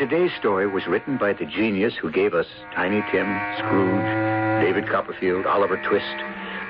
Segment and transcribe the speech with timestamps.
[0.00, 5.44] Today's story was written by the genius who gave us Tiny Tim, Scrooge, David Copperfield,
[5.44, 6.16] Oliver Twist,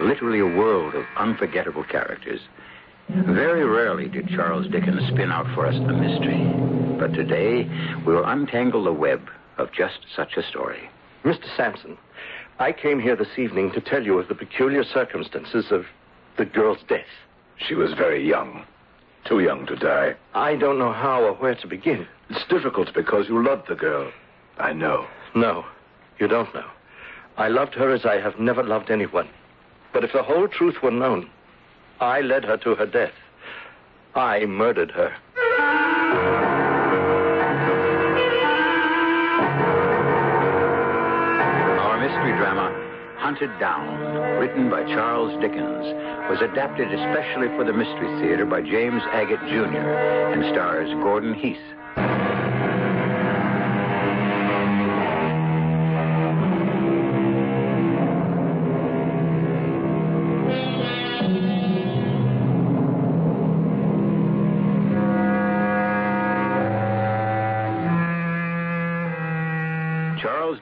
[0.00, 2.40] literally a world of unforgettable characters.
[3.08, 6.44] Very rarely did Charles Dickens spin out for us a mystery,
[6.98, 7.70] but today
[8.04, 10.90] we will untangle the web of just such a story.
[11.22, 11.44] Mr.
[11.56, 11.96] Sampson,
[12.58, 15.86] I came here this evening to tell you of the peculiar circumstances of
[16.36, 17.06] the girl's death.
[17.58, 18.64] She was very young.
[19.24, 20.16] Too young to die.
[20.34, 22.08] I don't know how or where to begin.
[22.30, 24.10] It's difficult because you loved the girl.
[24.58, 25.06] I know.
[25.34, 25.64] No,
[26.18, 26.66] you don't know.
[27.36, 29.28] I loved her as I have never loved anyone.
[29.92, 31.28] But if the whole truth were known,
[32.00, 33.12] I led her to her death.
[34.14, 35.12] I murdered her.
[43.30, 45.86] Hunted Down, written by Charles Dickens,
[46.28, 49.86] was adapted especially for the Mystery Theater by James Agate Jr.
[50.34, 51.62] and stars Gordon Heath.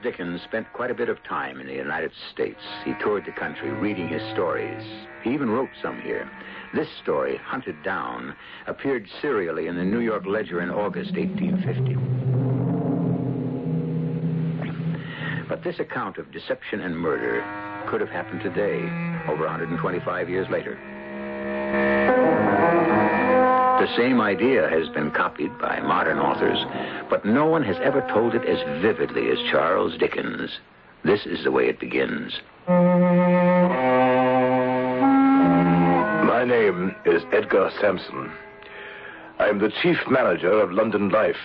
[0.01, 2.61] Dickens spent quite a bit of time in the United States.
[2.85, 4.81] He toured the country reading his stories.
[5.23, 6.29] He even wrote some here.
[6.73, 8.33] This story, Hunted Down,
[8.67, 11.95] appeared serially in the New York Ledger in August 1850.
[15.49, 17.43] But this account of deception and murder
[17.89, 18.79] could have happened today,
[19.27, 20.79] over 125 years later.
[23.79, 26.59] The same idea has been copied by modern authors,
[27.09, 30.59] but no one has ever told it as vividly as Charles Dickens.
[31.05, 32.41] This is the way it begins.
[36.27, 38.33] My name is Edgar Sampson.
[39.39, 41.39] I am the chief manager of London Life,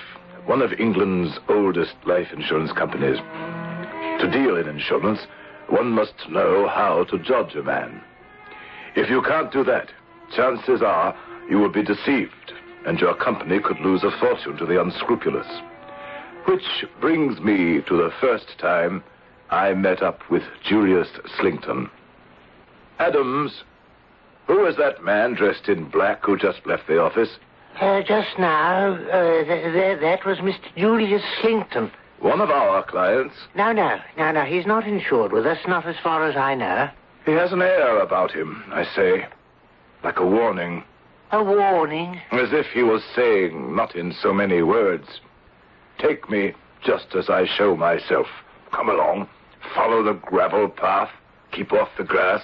[0.47, 3.19] one of England's oldest life insurance companies.
[4.21, 5.21] To deal in insurance,
[5.69, 8.03] one must know how to judge a man.
[8.97, 9.93] If you can't do that,
[10.34, 11.15] chances are
[11.49, 12.53] you would be deceived,
[12.87, 15.47] and your company could lose a fortune to the unscrupulous.
[16.47, 19.03] Which brings me to the first time
[19.50, 21.91] I met up with Julius Slinkton.
[22.99, 23.62] Adams,
[24.47, 27.31] who was that man dressed in black who just left the office?
[27.81, 30.75] Uh, just now, uh, th- th- that was Mr.
[30.76, 31.91] Julius Slinkton.
[32.21, 33.34] One of our clients.
[33.55, 36.88] No, no, no, no, he's not insured with us, not as far as I know.
[37.26, 39.26] He has an air about him, I say,
[40.03, 40.84] like a warning,
[41.34, 42.21] A warning.
[42.31, 45.21] as if he was saying, not in so many words,
[45.99, 48.27] Take me just as I show myself.
[48.72, 49.28] Come along,
[49.75, 51.11] follow the gravel path,
[51.50, 52.43] keep off the grass.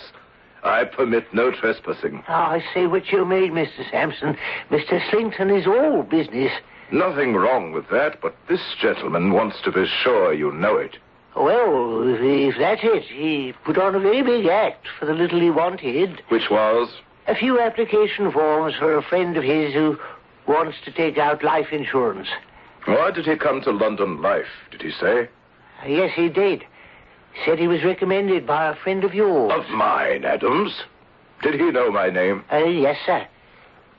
[0.64, 2.24] I permit no trespassing.
[2.28, 3.88] Oh, I see what you mean, Mr.
[3.90, 4.36] Sampson.
[4.70, 5.00] Mr.
[5.08, 6.52] Slinkton is all business.
[6.90, 10.98] Nothing wrong with that, but this gentleman wants to be sure you know it.
[11.36, 15.40] Well, if, if that's it, he put on a very big act for the little
[15.40, 16.22] he wanted.
[16.28, 16.90] Which was?
[17.26, 19.98] A few application forms for a friend of his who
[20.46, 22.28] wants to take out life insurance.
[22.86, 25.28] Why did he come to London Life, did he say?
[25.86, 26.64] Yes, he did.
[27.44, 29.52] Said he was recommended by a friend of yours.
[29.54, 30.82] Of mine, Adams.
[31.42, 32.44] Did he know my name?
[32.52, 33.26] Uh, yes, sir.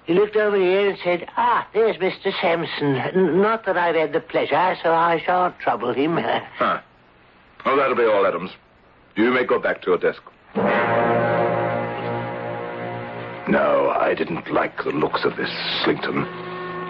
[0.06, 2.34] He looked over here and said, Ah, there's Mr.
[2.42, 2.96] Sampson.
[2.96, 6.18] N- not that I've had the pleasure, so I shan't trouble him.
[6.58, 6.82] Huh.
[7.66, 8.52] Oh, that'll be all, Adams.
[9.16, 10.22] You may go back to your desk.
[14.12, 15.50] I didn't like the looks of this
[15.86, 16.28] Slinkton.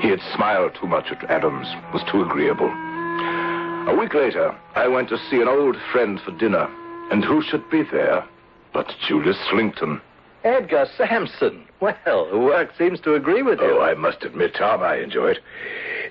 [0.02, 2.66] He had smiled too much at Adams, was too agreeable.
[2.66, 6.68] A week later, I went to see an old friend for dinner.
[7.12, 8.26] And who should be there
[8.74, 10.02] but Julius Slinkton?
[10.44, 11.68] Edgar Sampson.
[11.80, 13.78] Well, the work seems to agree with you.
[13.78, 15.40] Oh, I must admit, Tom, I enjoy it.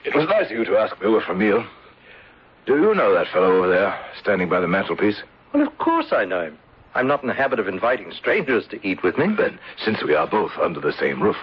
[0.05, 1.67] It was nice of you to ask me over for a meal.
[2.67, 5.21] Do you know that fellow over there, standing by the mantelpiece?
[5.53, 6.59] Well, of course I know him.
[6.95, 9.35] I'm not in the habit of inviting strangers to eat with me.
[9.37, 11.37] Then, since we are both under the same roof,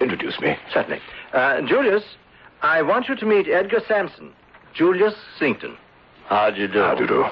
[0.00, 0.56] introduce me.
[0.72, 1.00] Certainly.
[1.32, 2.04] Uh, Julius,
[2.62, 4.32] I want you to meet Edgar Sampson.
[4.74, 5.76] Julius Slinkton.
[6.26, 6.80] How do you do?
[6.80, 7.24] How do you do?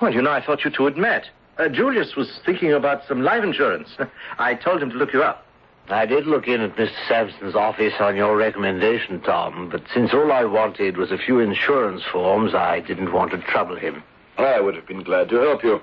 [0.00, 1.28] Well, you know, I thought you two had met.
[1.58, 3.88] Uh, Julius was thinking about some life insurance.
[4.38, 5.46] I told him to look you up.
[5.88, 6.90] I did look in at Mr.
[7.08, 12.02] Sampson's office on your recommendation, Tom, but since all I wanted was a few insurance
[12.10, 14.02] forms, I didn't want to trouble him.
[14.38, 15.80] I would have been glad to help you.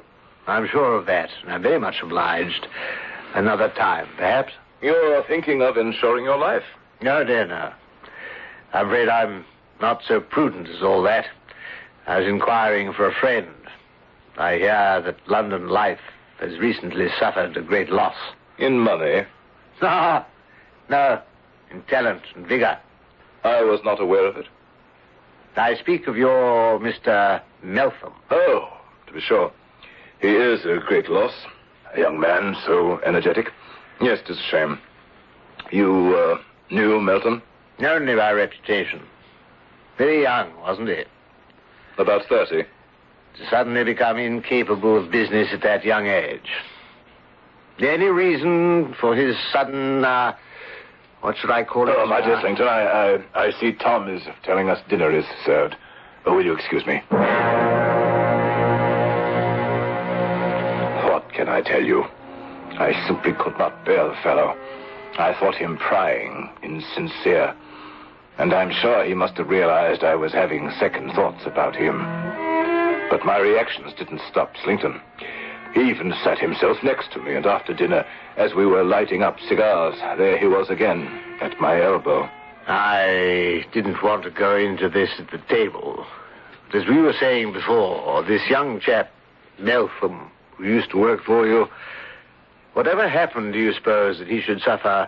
[0.50, 2.68] I'm sure of that, and I'm very much obliged.
[3.36, 4.54] Another time, perhaps?
[4.82, 6.64] You're thinking of insuring your life.
[7.02, 7.72] No, dear, no.
[8.74, 9.46] I'm afraid I'm
[9.82, 11.26] not so prudent as all that.
[12.08, 13.48] I was inquiring for a friend.
[14.38, 16.00] I hear that London life
[16.40, 18.16] has recently suffered a great loss.
[18.58, 19.24] In money.
[19.82, 20.26] No,
[20.90, 21.22] no,
[21.72, 22.78] in talent and vigor.
[23.44, 24.48] I was not aware of it.
[25.56, 27.42] I speak of your Mr.
[27.64, 28.14] Meltham.
[28.32, 28.68] Oh,
[29.08, 29.52] to be sure.
[30.20, 31.34] He is a great loss.
[31.96, 33.52] A young man, so energetic.
[34.02, 34.80] Yes, it's a shame.
[35.72, 37.42] You, uh, knew Meltham?
[37.80, 39.02] Only by reputation.
[39.98, 41.04] Very young, wasn't he?
[41.98, 42.64] About 30.
[42.64, 46.50] To suddenly become incapable of business at that young age.
[47.80, 50.36] Any reason for his sudden, uh,
[51.22, 51.96] what should I call it?
[51.98, 55.26] Oh, my dear Uh, Slinkton, I, I, I see Tom is telling us dinner is
[55.46, 55.76] served.
[56.26, 57.02] Oh, will you excuse me?
[61.40, 62.04] Can I tell you?
[62.04, 64.58] I simply could not bear the fellow.
[65.18, 67.56] I thought him prying, insincere.
[68.38, 71.98] And I'm sure he must have realized I was having second thoughts about him.
[73.10, 75.00] But my reactions didn't stop Slinkton.
[75.74, 79.40] He even sat himself next to me, and after dinner, as we were lighting up
[79.48, 81.08] cigars, there he was again,
[81.40, 82.30] at my elbow.
[82.68, 86.06] I didn't want to go into this at the table.
[86.66, 89.10] But as we were saying before, this young chap,
[89.58, 91.68] Meltham, who used to work for you,
[92.74, 95.08] whatever happened, do you suppose that he should suffer,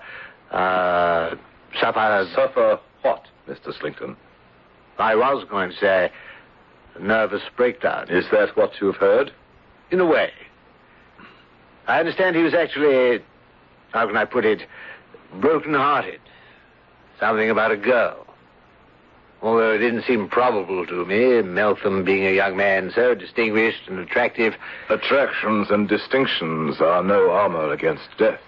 [0.51, 1.35] uh,
[1.79, 2.27] suffer...
[2.33, 3.77] Suffer what, Mr.
[3.79, 4.15] Slinkton?
[4.99, 6.11] I was going to say,
[6.95, 8.07] a nervous breakdown.
[8.09, 9.31] Is that what you've heard?
[9.91, 10.31] In a way.
[11.87, 13.23] I understand he was actually,
[13.91, 14.61] how can I put it,
[15.39, 16.19] broken-hearted.
[17.19, 18.25] Something about a girl.
[19.41, 23.97] Although it didn't seem probable to me, Meltham being a young man so distinguished and
[23.99, 24.53] attractive.
[24.89, 28.39] Attractions and distinctions are no armor against death.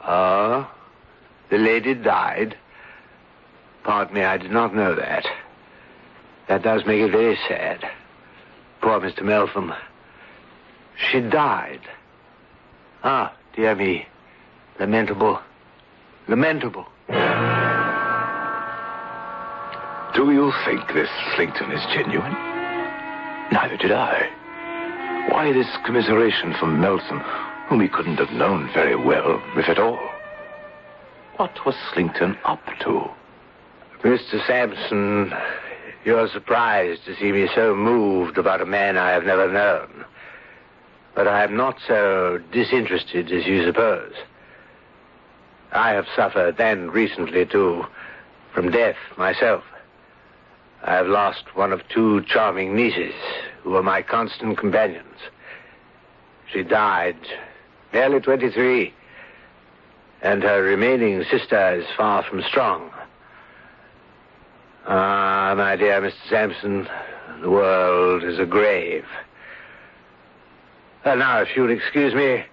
[0.00, 0.72] Ah,
[1.50, 2.56] the lady died.
[3.84, 5.26] Pardon me, I did not know that.
[6.48, 7.84] That does make it very sad.
[8.80, 9.22] Poor Mr.
[9.22, 9.74] Meltham.
[10.96, 11.82] She died.
[13.04, 14.06] Ah, dear me.
[14.78, 15.40] Lamentable.
[16.26, 16.86] Lamentable.
[20.46, 22.30] You think this Slinkton is genuine?
[23.50, 24.30] Neither did I.
[25.28, 27.18] Why this commiseration for Meltham,
[27.66, 29.98] whom he couldn't have known very well, if at all?
[31.34, 33.10] What was Slinkton up to?
[34.04, 34.46] Mr.
[34.46, 35.34] Sampson,
[36.04, 40.04] you're surprised to see me so moved about a man I have never known.
[41.16, 44.14] But I am not so disinterested as you suppose.
[45.72, 47.84] I have suffered, and recently too,
[48.54, 49.64] from death myself.
[50.82, 53.14] I have lost one of two charming nieces
[53.62, 55.18] who were my constant companions.
[56.52, 57.16] She died
[57.92, 58.92] barely 23,
[60.22, 62.90] and her remaining sister is far from strong.
[64.86, 66.14] Ah, my dear Mr.
[66.28, 66.88] Sampson,
[67.40, 69.04] the world is a grave.
[71.04, 72.44] Now, if you'll excuse me,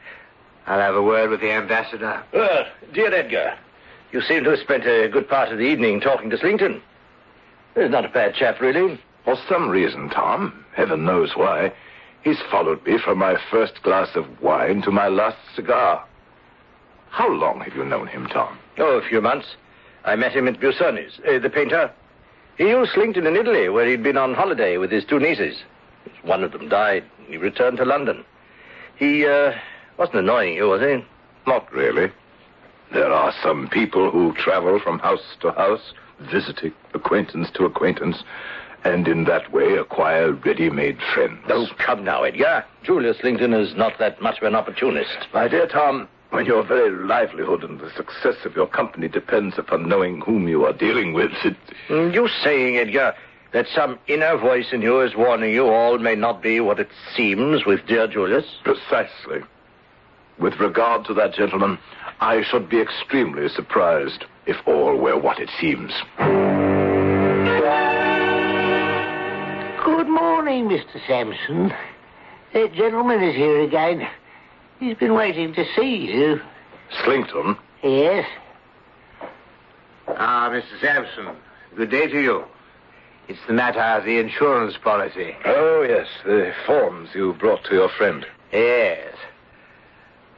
[0.66, 2.24] I'll have a word with the ambassador.
[2.32, 3.56] Well, dear Edgar,
[4.12, 6.82] you seem to have spent a good part of the evening talking to Slinkton.
[7.76, 9.00] He's not a bad chap, really.
[9.26, 11.72] For some reason, Tom, heaven knows why,
[12.24, 16.06] he's followed me from my first glass of wine to my last cigar.
[17.10, 18.58] How long have you known him, Tom?
[18.78, 19.56] Oh, a few months.
[20.04, 21.92] I met him at Busoni's, uh, the painter.
[22.58, 25.58] He knew Slinkton in Italy, where he'd been on holiday with his two nieces.
[26.24, 27.04] One of them died.
[27.28, 28.26] He returned to London.
[28.96, 29.54] He, uh,
[29.98, 31.04] wasn't annoying you, was he?
[31.48, 32.12] Not really.
[32.92, 38.24] There are some people who travel from house to house, visiting acquaintance to acquaintance,
[38.84, 41.40] and in that way acquire ready-made friends.
[41.50, 42.66] Oh, come now, Edgar.
[42.84, 45.28] Julius Slinkton is not that much of an opportunist.
[45.34, 49.88] My dear Tom, when your very livelihood and the success of your company depends upon
[49.88, 51.56] knowing whom you are dealing with, it...
[51.90, 53.14] Mm, You saying, Edgar,
[53.54, 56.90] that some inner voice in you is warning you all may not be what it
[57.16, 58.46] seems with dear Julius?
[58.64, 59.42] Precisely.
[60.40, 61.78] With regard to that gentleman,
[62.20, 65.92] I should be extremely surprised if all were what it seems.
[69.86, 71.00] Good morning, Mr.
[71.08, 71.74] Sampson.
[72.54, 74.08] That gentleman is here again.
[74.80, 76.42] He's been waiting to see you.
[77.04, 78.26] Slinkton, Yes?
[80.08, 80.80] Ah, Mr.
[80.80, 81.36] Sampson.
[81.76, 82.44] Good day to you.
[83.28, 85.36] It's the matter of the insurance policy.
[85.46, 88.26] Oh, yes, the forms you brought to your friend.
[88.52, 89.16] Yes.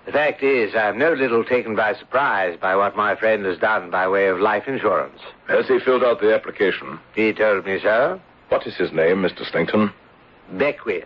[0.06, 3.90] The fact is, I'm no little taken by surprise by what my friend has done
[3.90, 5.20] by way of life insurance.
[5.48, 7.00] Has he filled out the application?
[7.16, 8.22] He told me so.
[8.50, 9.50] What is his name, Mr.
[9.50, 9.92] Slinkton?
[10.54, 11.06] Beckwith.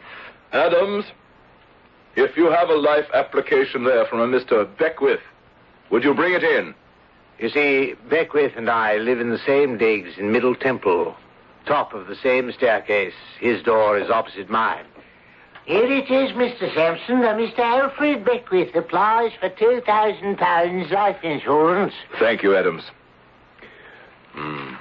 [0.52, 1.06] Adams,
[2.18, 4.68] if you have a life application there from a Mr.
[4.78, 5.22] Beckwith,
[5.90, 6.76] would you bring it in?
[7.40, 11.16] You see, Beckwith and I live in the same digs in Middle Temple,
[11.66, 13.14] top of the same staircase.
[13.40, 14.86] His door is opposite mine.
[15.70, 16.74] Here it is, Mr.
[16.74, 17.18] Sampson.
[17.18, 17.60] Uh, Mr.
[17.60, 21.94] Alfred Beckwith applies for £2,000 life insurance.
[22.18, 22.82] Thank you, Adams.
[24.32, 24.74] Hmm.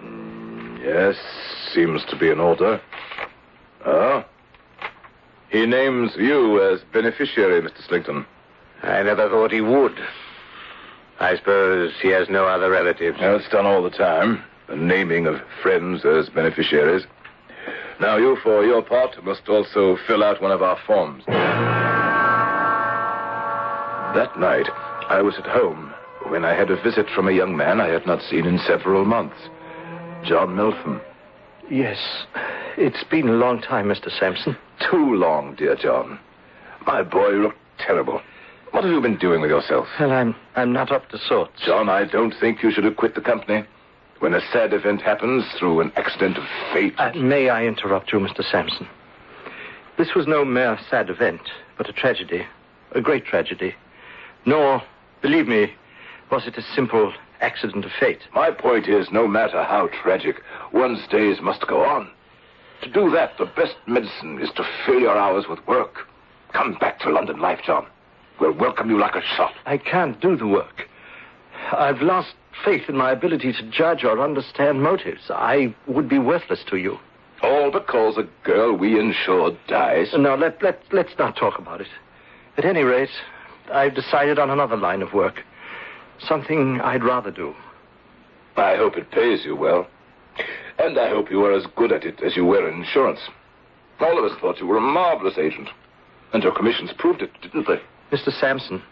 [0.00, 1.14] Hmm, yes,
[1.72, 2.80] seems to be in order.
[3.86, 4.26] Ah.
[5.50, 7.86] He names you as beneficiary, Mr.
[7.86, 8.26] Slinkton.
[8.82, 9.96] I never thought he would.
[11.20, 13.18] I suppose he has no other relatives.
[13.20, 14.42] Now, it's done all the time.
[14.68, 17.06] The naming of friends as beneficiaries.
[18.00, 21.24] Now, you, for your part, must also fill out one of our forms.
[24.14, 24.68] That night,
[25.08, 25.92] I was at home
[26.28, 29.04] when I had a visit from a young man I had not seen in several
[29.04, 29.36] months.
[30.24, 31.00] John Meltham.
[31.70, 31.98] Yes.
[32.76, 34.10] It's been a long time, Mr.
[34.18, 34.56] Sampson.
[34.90, 36.18] Too long, dear John.
[36.86, 38.20] My boy looked terrible.
[38.70, 39.86] What have you been doing with yourself?
[39.98, 41.60] Well, I'm I'm not up to sorts.
[41.64, 43.64] John, I don't think you should have quit the company.
[44.20, 46.94] When a sad event happens through an accident of fate.
[46.98, 48.42] Uh, may I interrupt you, Mr.
[48.42, 48.88] Sampson?
[49.96, 51.42] This was no mere sad event,
[51.76, 52.46] but a tragedy.
[52.92, 53.74] A great tragedy.
[54.44, 54.82] Nor,
[55.22, 55.72] believe me,
[56.30, 58.20] was it a simple accident of fate.
[58.34, 62.10] My point is, no matter how tragic, one's days must go on.
[62.82, 66.06] To do that, the best medicine is to fill your hours with work.
[66.52, 67.86] Come back to London life, John.
[68.40, 69.54] We'll welcome you like a shot.
[69.66, 70.88] I can't do the work.
[71.72, 72.34] I've lost
[72.64, 75.30] faith in my ability to judge or understand motives.
[75.30, 76.98] I would be worthless to you.
[77.42, 80.12] All because a girl we insured dies.
[80.16, 81.88] No, let, let, let's not talk about it.
[82.56, 83.10] At any rate,
[83.72, 85.44] I've decided on another line of work.
[86.18, 87.54] Something I'd rather do.
[88.56, 89.86] I hope it pays you well.
[90.78, 93.20] And I hope you are as good at it as you were in insurance.
[94.00, 95.68] All of us thought you were a marvelous agent.
[96.32, 97.80] And your commissions proved it, didn't they?
[98.10, 98.32] Mr.
[98.32, 98.82] Sampson,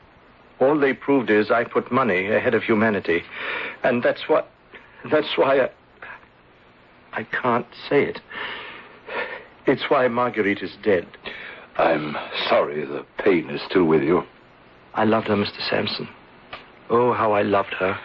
[0.61, 3.23] all they proved is I put money ahead of humanity.
[3.83, 4.49] And that's what.
[5.11, 5.71] That's why I.
[7.13, 8.21] I can't say it.
[9.67, 11.07] It's why Marguerite is dead.
[11.77, 12.17] I'm
[12.49, 14.23] sorry the pain is still with you.
[14.95, 15.67] I loved her, Mr.
[15.69, 16.09] Sampson.
[16.89, 17.99] Oh, how I loved her.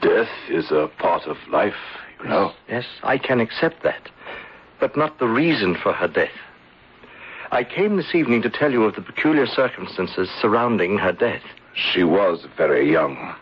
[0.00, 1.74] Death is a part of life,
[2.22, 2.52] you know.
[2.68, 4.08] Yes, I can accept that.
[4.80, 6.30] But not the reason for her death.
[7.50, 11.42] I came this evening to tell you of the peculiar circumstances surrounding her death.
[11.78, 13.34] She was very young.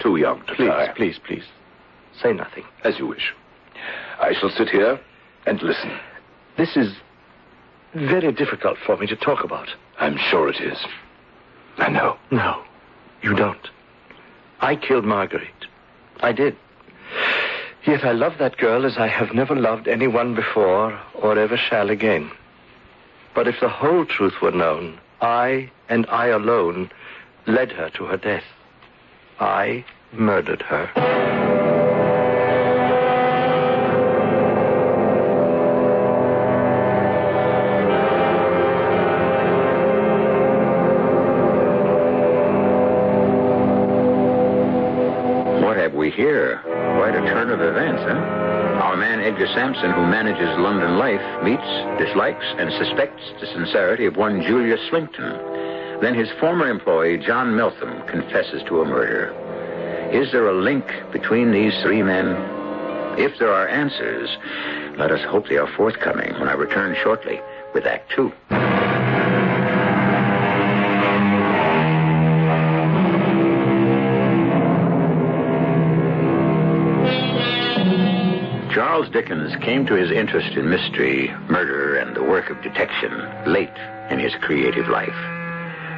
[0.00, 0.92] Too young to Please, die.
[0.96, 1.44] please, please.
[2.22, 2.64] Say nothing.
[2.84, 3.34] As you wish.
[4.20, 4.98] I shall sit here
[5.46, 5.90] and listen.
[6.56, 6.94] This is
[7.94, 9.68] very difficult for me to talk about.
[9.98, 10.78] I'm sure it is.
[11.78, 12.16] I know.
[12.30, 12.62] No,
[13.22, 13.68] you don't.
[14.60, 15.66] I killed Marguerite.
[16.20, 16.56] I did.
[17.86, 21.90] Yet I love that girl as I have never loved anyone before or ever shall
[21.90, 22.30] again.
[23.34, 26.90] But if the whole truth were known, I and I alone
[27.48, 28.44] led her to her death.
[29.40, 30.86] I murdered her.
[45.62, 46.60] What have we here?
[46.96, 48.44] Quite a turn of events, huh?
[48.82, 51.62] Our man Edgar Sampson, who manages London life, meets,
[51.98, 55.67] dislikes, and suspects the sincerity of one Julius Slinkton.
[56.00, 59.34] Then his former employee, John Meltham, confesses to a murder.
[60.12, 62.36] Is there a link between these three men?
[63.18, 64.30] If there are answers,
[64.96, 67.40] let us hope they are forthcoming when I return shortly
[67.74, 68.32] with Act Two.
[78.72, 83.10] Charles Dickens came to his interest in mystery, murder, and the work of detection
[83.46, 83.76] late
[84.10, 85.37] in his creative life.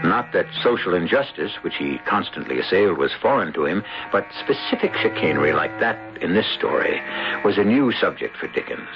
[0.02, 5.52] Not that social injustice, which he constantly assailed, was foreign to him, but specific chicanery
[5.52, 7.00] like that in this story
[7.44, 8.88] was a new subject for Dickens.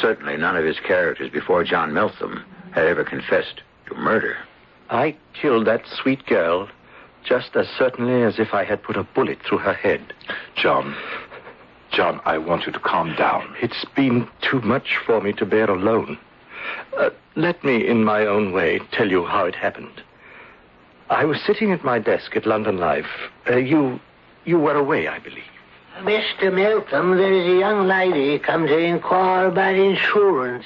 [0.00, 4.36] Certainly none of his characters before John Meltham had ever confessed to murder.
[4.90, 6.68] I killed that sweet girl
[7.24, 10.14] just as certainly as if I had put a bullet through her head.
[10.56, 10.96] John.
[11.90, 13.56] John, I want you to calm down.
[13.60, 16.18] It's been too much for me to bear alone.
[16.96, 20.02] Uh, let me, in my own way, tell you how it happened.
[21.10, 23.06] I was sitting at my desk at London Life.
[23.48, 23.98] Uh, you,
[24.44, 25.42] you were away, I believe.
[26.00, 26.52] Mr.
[26.52, 30.64] Meltham, there is a young lady come to inquire about insurance.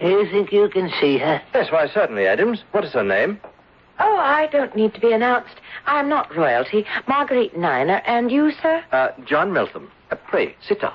[0.00, 1.42] Do You think you can see her?
[1.54, 2.62] Yes, why, certainly, Adams.
[2.72, 3.38] What is her name?
[3.98, 5.56] Oh, I don't need to be announced.
[5.84, 6.86] I'm not royalty.
[7.06, 8.00] Marguerite Niner.
[8.06, 8.82] And you, sir?
[8.92, 9.90] Uh, John Meltham.
[10.10, 10.94] Uh, pray, sit down.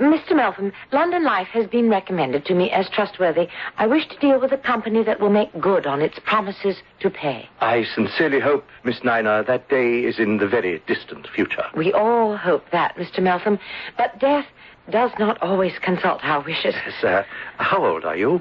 [0.00, 0.34] Mr.
[0.34, 3.48] Meltham, London Life has been recommended to me as trustworthy.
[3.78, 7.10] I wish to deal with a company that will make good on its promises to
[7.10, 7.48] pay.
[7.60, 11.64] I sincerely hope, Miss Niner, that day is in the very distant future.
[11.76, 13.22] We all hope that, Mr.
[13.22, 13.58] Meltham.
[13.96, 14.46] But death
[14.90, 16.74] does not always consult our wishes.
[16.74, 17.22] Yes, uh,
[17.56, 18.40] how old are you?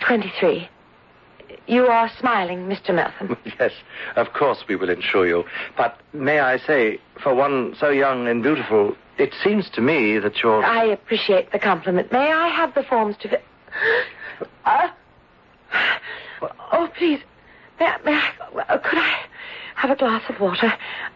[0.00, 0.68] 23.
[1.66, 2.94] You are smiling, Mr.
[2.94, 3.36] Meltham.
[3.58, 3.72] yes,
[4.16, 5.44] of course we will insure you.
[5.76, 10.42] But may I say, for one so young and beautiful, it seems to me that
[10.42, 10.64] you're.
[10.64, 12.10] I appreciate the compliment.
[12.12, 13.40] May I have the forms to.
[14.66, 14.88] Uh,
[16.72, 17.20] oh, please.
[17.78, 18.12] May, I- may
[18.68, 19.14] I, could I
[19.76, 20.72] have a glass of water?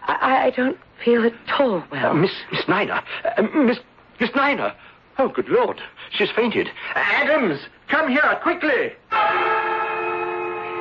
[0.06, 2.10] I, I don't feel at all well.
[2.12, 3.02] Uh, Miss Miss Niner,
[3.36, 3.78] uh, Miss
[4.20, 4.74] Miss Niner.
[5.18, 5.80] Oh, good Lord,
[6.12, 6.68] she's fainted.
[6.94, 8.92] Adams, come here quickly.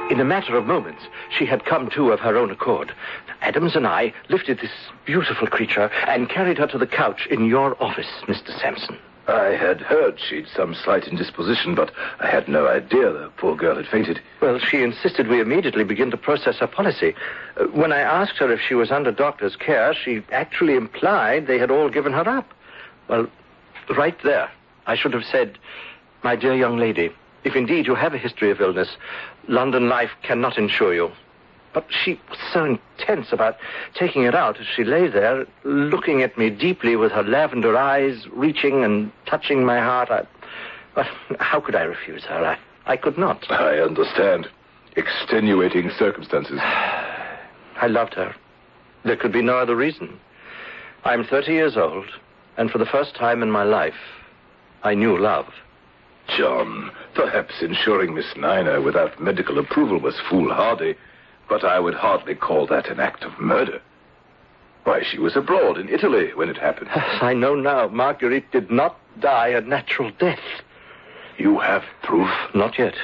[0.10, 2.94] In a matter of moments, she had come to of her own accord.
[3.42, 4.72] Adams and I lifted this
[5.06, 8.58] beautiful creature and carried her to the couch in your office, Mr.
[8.58, 8.98] Sampson.
[9.28, 13.76] I had heard she'd some slight indisposition, but I had no idea the poor girl
[13.76, 14.22] had fainted.
[14.40, 17.14] Well, she insisted we immediately begin to process her policy.
[17.58, 21.60] Uh, when I asked her if she was under doctor's care, she actually implied they
[21.60, 22.54] had all given her up.
[23.10, 23.28] Well,
[23.98, 24.50] right there,
[24.86, 25.58] I should have said,
[26.24, 27.12] My dear young lady,
[27.44, 28.96] if indeed you have a history of illness,
[29.48, 31.12] London life cannot insure you.
[31.74, 33.58] But she was so intense about
[33.94, 38.26] taking it out as she lay there, looking at me deeply with her lavender eyes,
[38.32, 40.10] reaching and touching my heart.
[40.10, 40.26] I,
[40.96, 41.08] well,
[41.40, 42.44] how could I refuse her?
[42.44, 42.58] I,
[42.92, 43.50] I could not.
[43.52, 44.48] I understand.
[44.96, 46.60] Extenuating circumstances.
[46.62, 48.36] I loved her.
[49.04, 50.20] There could be no other reason.
[51.04, 52.08] I'm 30 years old,
[52.58, 53.94] and for the first time in my life,
[54.84, 55.46] I knew love.
[56.36, 60.96] John, perhaps insuring Miss Niner without medical approval was foolhardy,
[61.50, 63.82] but I would hardly call that an act of murder.
[64.84, 66.90] Why, she was abroad in Italy when it happened.
[66.94, 70.40] I know now Marguerite did not die a natural death.
[71.38, 72.30] You have proof?
[72.54, 72.96] Not yet.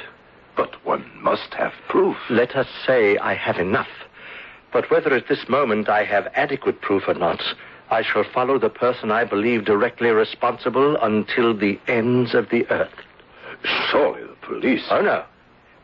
[0.56, 2.18] But one must have proof.
[2.30, 3.90] Let us say I have enough.
[4.72, 7.42] But whether at this moment I have adequate proof or not,
[7.90, 12.94] I shall follow the person I believe directly responsible until the ends of the earth.
[13.94, 14.84] Surely the police.
[14.90, 15.24] Oh, no.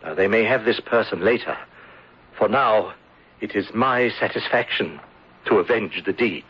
[0.03, 1.55] Now, they may have this person later.
[2.39, 2.95] For now,
[3.39, 4.99] it is my satisfaction
[5.45, 6.43] to avenge the deed.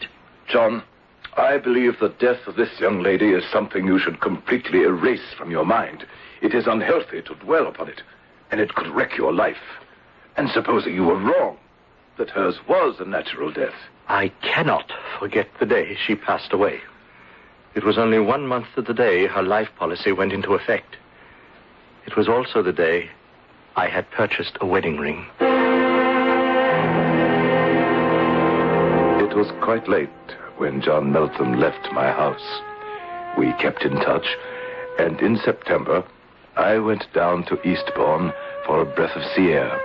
[0.47, 0.83] John,
[1.35, 5.51] I believe the death of this young lady is something you should completely erase from
[5.51, 6.05] your mind.
[6.41, 8.03] It is unhealthy to dwell upon it,
[8.51, 9.57] and it could wreck your life.
[10.37, 11.57] And supposing you were wrong,
[12.17, 13.75] that hers was a natural death.
[14.07, 16.79] I cannot forget the day she passed away.
[17.75, 20.95] It was only one month to the day her life policy went into effect.
[22.09, 23.07] It was also the day
[23.75, 25.27] I had purchased a wedding ring.
[29.21, 30.09] It was quite late
[30.57, 32.61] when John Meltham left my house.
[33.37, 34.25] We kept in touch,
[34.97, 36.03] and in September,
[36.57, 38.33] I went down to Eastbourne
[38.65, 39.79] for a breath of sea air.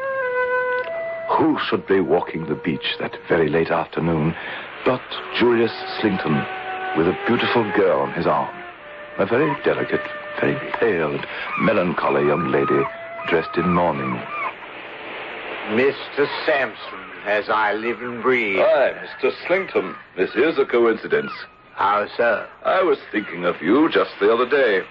[1.37, 4.34] Who should be walking the beach that very late afternoon
[4.87, 5.02] but
[5.38, 6.42] Julius Slinkton
[6.96, 8.56] with a beautiful girl on his arm?
[9.18, 10.00] A very delicate,
[10.40, 11.27] very pale and
[11.61, 12.83] melancholy young lady
[13.29, 14.20] dressed in mourning.
[15.70, 16.29] Mr.
[16.44, 18.59] Sampson, as I live and breathe.
[18.61, 19.33] Hi, Mr.
[19.47, 19.94] Slinkton.
[20.16, 21.33] This is a coincidence.
[21.75, 22.47] How so?
[22.64, 24.83] I was thinking of you just the other day.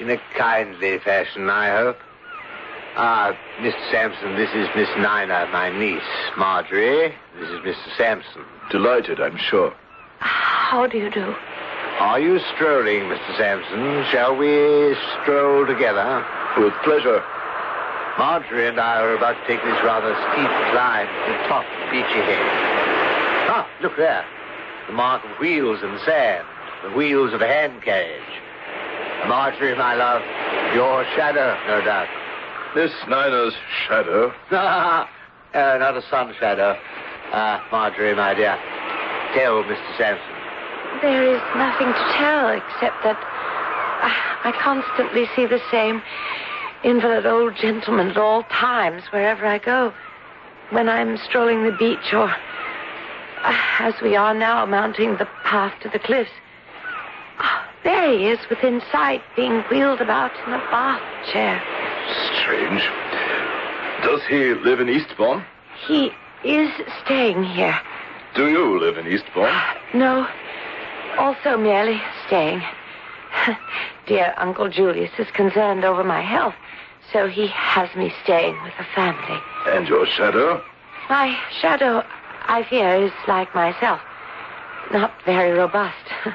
[0.00, 1.96] In a kindly fashion, I hope.
[2.96, 3.90] Ah, Mr.
[3.90, 6.02] Sampson, this is Miss Niner, my niece.
[6.36, 7.96] Marjorie, this is Mr.
[7.96, 8.42] Sampson.
[8.70, 9.72] Delighted, I'm sure.
[10.18, 11.34] How do you do?
[11.98, 13.36] Are you strolling, Mr.
[13.38, 14.04] Sampson?
[14.12, 16.24] Shall we stroll together?
[16.58, 17.24] With pleasure.
[18.18, 21.90] Marjorie and I are about to take this rather steep climb to the top of
[21.90, 22.46] Beachy Head.
[23.48, 24.24] Ah, look there.
[24.88, 26.46] The mark of wheels in the sand.
[26.84, 28.22] The wheels of a hand carriage.
[29.26, 30.22] Marjorie, my love,
[30.74, 32.08] your shadow, no doubt.
[32.74, 33.54] Miss Niner's
[33.88, 34.32] shadow.
[34.52, 35.06] uh,
[35.54, 36.76] not a sun shadow.
[37.32, 38.56] Ah, Marjorie, my dear.
[39.34, 39.96] Tell Mr.
[39.96, 40.35] Sampson.
[41.02, 43.18] There is nothing to tell except that
[44.02, 46.02] I, I constantly see the same
[46.84, 49.92] invalid old gentleman at all times wherever I go.
[50.70, 52.34] When I'm strolling the beach or
[53.46, 56.30] uh, as we are now mounting the path to the cliffs.
[57.38, 61.62] Ah, there he is within sight being wheeled about in a bath chair.
[62.40, 62.82] Strange.
[64.02, 65.44] Does he live in Eastbourne?
[65.86, 66.10] He
[66.44, 66.70] is
[67.04, 67.78] staying here.
[68.34, 69.54] Do you live in Eastbourne?
[69.94, 70.26] No,
[71.18, 72.62] also merely staying.
[74.06, 76.54] Dear Uncle Julius is concerned over my health,
[77.12, 79.40] so he has me staying with the family.
[79.66, 80.62] And your shadow?
[81.08, 82.02] My shadow,
[82.46, 84.00] I fear, is like myself.
[84.92, 85.96] Not very robust.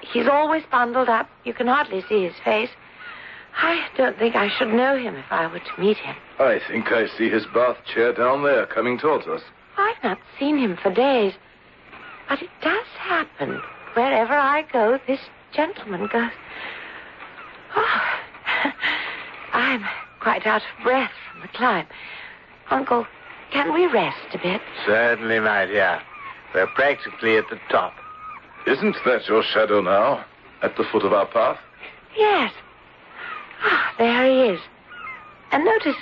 [0.00, 1.28] He's always bundled up.
[1.44, 2.70] You can hardly see his face.
[3.56, 6.16] I don't think I should know him if I were to meet him.
[6.38, 9.42] I think I see his bath chair down there coming towards us.
[9.76, 11.34] I've not seen him for days.
[12.28, 13.60] But it does happen.
[13.94, 15.20] Wherever I go, this
[15.54, 16.30] gentleman goes.
[17.76, 18.18] Oh,
[19.52, 19.84] I'm
[20.20, 21.86] quite out of breath from the climb.
[22.70, 23.06] Uncle,
[23.52, 24.60] can we rest a bit?
[24.84, 26.00] Certainly, my dear.
[26.54, 27.94] We're practically at the top.
[28.66, 30.24] Isn't that your shadow now?
[30.62, 31.58] At the foot of our path?
[32.16, 32.52] Yes.
[33.62, 34.60] Ah, there he is.
[35.52, 35.96] And notice,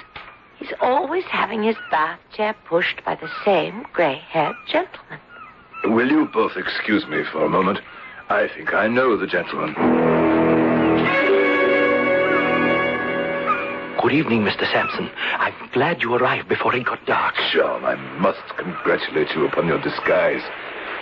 [0.59, 5.19] he's always having his bath chair pushed by the same gray-haired gentleman.
[5.85, 7.81] Will you both excuse me for a moment?
[8.29, 9.75] I think I know the gentleman.
[14.01, 14.71] Good evening, Mr.
[14.73, 15.11] Sampson.
[15.39, 17.35] I'm glad you arrived before it got dark.
[17.53, 20.43] John, I must congratulate you upon your disguise.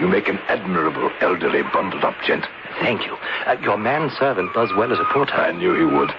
[0.01, 2.47] You make an admirable elderly bundled up gent.
[2.81, 3.17] Thank you.
[3.47, 5.35] Uh, your manservant does well as a porter.
[5.35, 6.11] I knew he would.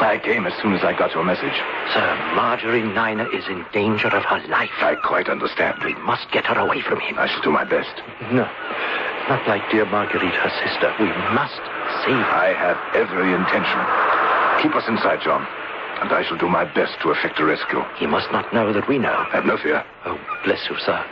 [0.00, 1.54] I came as soon as I got your message.
[1.92, 4.72] Sir, Marjorie Niner is in danger of her life.
[4.80, 5.82] I quite understand.
[5.84, 7.18] We must get her away from him.
[7.18, 7.94] I shall do my best.
[8.30, 8.46] No,
[9.28, 10.94] not like dear Marguerite, her sister.
[11.00, 11.60] We must
[12.06, 12.38] save her.
[12.38, 13.80] I have every intention.
[14.62, 15.46] Keep us inside, John.
[16.00, 17.82] And I shall do my best to effect a rescue.
[17.98, 19.24] He must not know that we know.
[19.30, 19.84] Have no fear.
[20.06, 21.04] Oh, bless you, sir.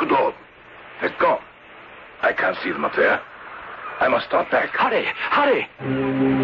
[0.00, 0.34] Good Lord.
[1.00, 1.42] They're gone.
[2.22, 3.20] I can't see them up there.
[4.00, 4.70] I must start back.
[4.70, 6.35] Hurry, hurry!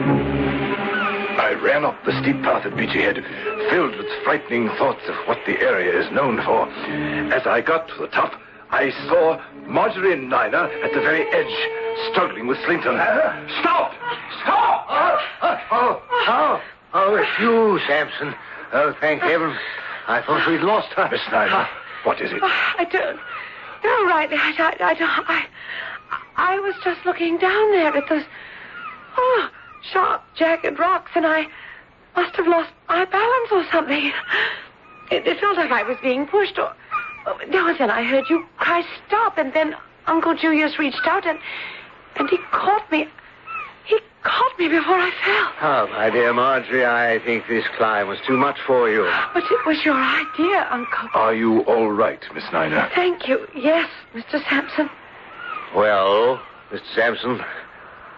[1.63, 3.25] I ran up the steep path at Beachy Head,
[3.71, 6.69] filled with frightening thoughts of what the area is known for.
[7.33, 8.35] As I got to the top,
[8.71, 11.55] I saw Marjorie Niner at the very edge,
[12.11, 12.99] struggling with Slinkton.
[13.61, 13.95] Stop!
[14.43, 14.87] Stop!
[14.91, 16.63] Oh, oh, oh,
[16.95, 18.35] oh it's you, Sampson.
[18.73, 19.57] Oh, thank heaven.
[20.09, 21.09] I thought we'd lost her.
[21.13, 21.69] Miss Niner,
[22.03, 22.41] what is it?
[22.43, 23.21] Oh, I don't.
[23.85, 24.29] No, right.
[24.33, 25.47] I, I, I, don't- I,
[26.35, 28.25] I was just looking down there at those,
[29.17, 29.49] oh,
[29.91, 31.47] sharp, jagged rocks, and I
[32.17, 34.13] must have lost my balance or something.
[35.11, 36.59] It, it felt like I was being pushed.
[36.59, 36.73] Or,
[37.49, 41.39] no, and then I heard you cry, "Stop!" And then Uncle Julius reached out and
[42.17, 43.09] and he caught me.
[43.85, 45.53] He caught me before I fell.
[45.61, 49.11] Oh, my dear Marjorie, I think this climb was too much for you.
[49.35, 51.09] But it was your idea, Uncle.
[51.15, 52.89] Are you all right, Miss Niner?
[52.95, 53.47] Thank you.
[53.55, 54.47] Yes, Mr.
[54.49, 54.89] Sampson.
[55.75, 56.41] Well,
[56.71, 56.95] Mr.
[56.95, 57.41] Sampson,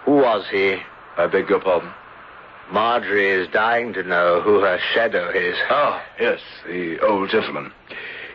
[0.05, 0.77] who was he?
[1.16, 1.90] I beg your pardon.
[2.72, 5.55] Marjorie is dying to know who her shadow is.
[5.68, 7.72] Ah, yes, the old gentleman.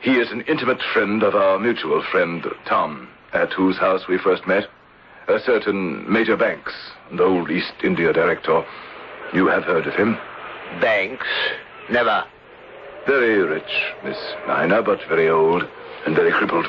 [0.01, 4.47] He is an intimate friend of our mutual friend, Tom, at whose house we first
[4.47, 4.65] met.
[5.27, 6.73] A certain Major Banks,
[7.11, 8.63] the old East India director.
[9.33, 10.17] You have heard of him.
[10.79, 11.27] Banks?
[11.89, 12.23] Never.
[13.05, 15.67] Very rich, Miss Niner, but very old
[16.05, 16.67] and very crippled.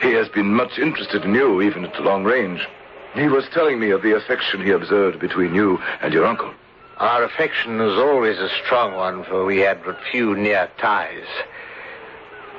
[0.00, 2.66] He has been much interested in you, even at the long range.
[3.14, 6.52] He was telling me of the affection he observed between you and your uncle.
[6.98, 11.26] Our affection was always a strong one, for we had but few near ties.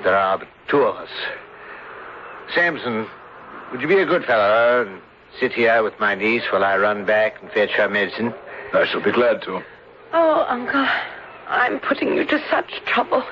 [0.04, 1.10] There are but two of us.
[2.54, 3.08] Sampson,
[3.72, 5.02] would you be a good fellow and
[5.40, 8.34] sit here with my niece while I run back and fetch her medicine?
[8.74, 9.64] I shall be glad to.
[10.14, 10.86] Oh, Uncle,
[11.48, 13.24] I'm putting you to such trouble.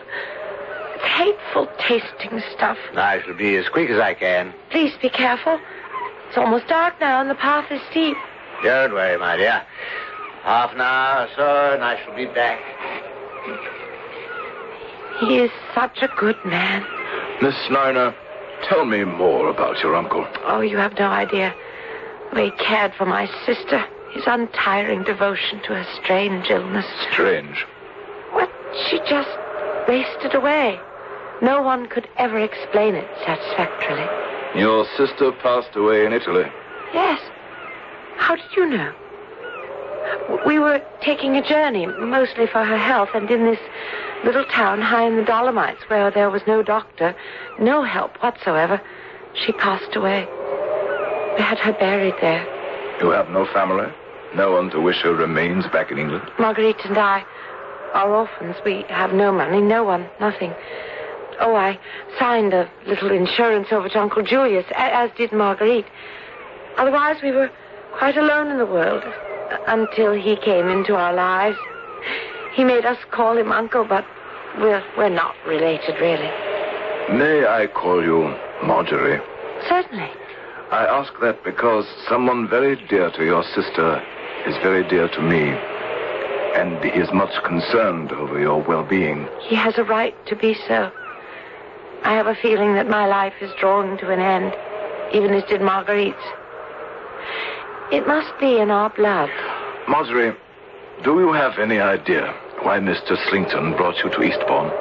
[0.96, 2.78] It's hateful tasting stuff.
[2.96, 4.54] I shall be as quick as I can.
[4.70, 5.60] Please be careful.
[6.32, 8.16] It's almost dark now and the path is steep.
[8.64, 9.62] Don't worry, my dear.
[10.44, 12.58] Half an hour or so, and I shall be back.
[15.20, 16.86] He is such a good man.
[17.42, 18.16] Miss Niner,
[18.64, 20.26] tell me more about your uncle.
[20.46, 21.54] Oh, you have no idea.
[22.34, 23.84] The he cared for my sister.
[24.14, 26.86] His untiring devotion to her strange illness.
[27.12, 27.66] Strange.
[28.32, 28.50] What?
[28.90, 29.38] She just
[29.86, 30.80] wasted away.
[31.42, 34.31] No one could ever explain it satisfactorily.
[34.56, 36.46] Your sister passed away in Italy.
[36.94, 37.22] Yes.
[38.18, 38.94] How did you know?
[40.46, 43.60] We were taking a journey, mostly for her health, and in this
[44.26, 47.16] little town high in the Dolomites, where there was no doctor,
[47.60, 48.82] no help whatsoever,
[49.34, 50.28] she passed away.
[51.38, 52.46] We had her buried there.
[53.00, 53.92] You have no family?
[54.36, 56.30] No one to wish her remains back in England?
[56.38, 57.24] Marguerite and I
[57.94, 58.56] are orphans.
[58.66, 60.54] We have no money, no one, nothing.
[61.42, 61.80] Oh, I
[62.20, 65.88] signed a little insurance over to Uncle Julius, as did Marguerite.
[66.78, 67.50] Otherwise, we were
[67.98, 71.58] quite alone in the world uh, until he came into our lives.
[72.54, 74.06] He made us call him Uncle, but
[74.60, 76.30] we're, we're not related, really.
[77.18, 79.20] May I call you Marjorie?
[79.68, 80.10] Certainly.
[80.72, 84.02] I ask that because someone very dear to your sister
[84.46, 85.58] is very dear to me.
[86.54, 89.28] and he is much concerned over your well-being.
[89.48, 90.92] He has a right to be so.
[92.04, 94.54] I have a feeling that my life is drawing to an end,
[95.14, 96.18] even as did Marguerite's.
[97.92, 99.30] It must be in our blood.
[99.88, 100.34] Marjorie,
[101.04, 102.34] do you have any idea
[102.64, 103.18] why Mr.
[103.28, 104.72] Slinkton brought you to Eastbourne?